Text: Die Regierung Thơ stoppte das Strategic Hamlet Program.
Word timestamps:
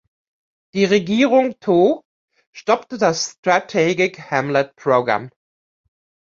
Die 0.73 0.85
Regierung 0.85 1.59
Thơ 1.59 2.01
stoppte 2.53 2.97
das 2.97 3.33
Strategic 3.37 4.31
Hamlet 4.31 4.75
Program. 4.75 5.29